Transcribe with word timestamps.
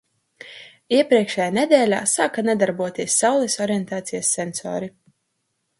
Iepriekšējā 0.99 1.47
nedēļā 1.57 1.99
sāka 2.13 2.45
nedarboties 2.49 3.19
Saules 3.25 3.61
orientācijas 3.67 4.35
sensori. 4.39 4.93